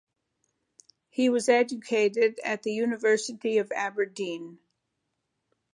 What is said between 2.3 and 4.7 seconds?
at the University of Aberdeen.